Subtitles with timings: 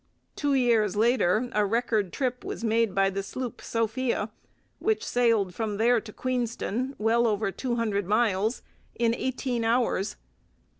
[0.35, 4.31] Two years later a record trip was made by the sloop Sophia,
[4.79, 8.63] which sailed from there to Queenston, well over two hundred miles,
[8.97, 10.15] in eighteen hours.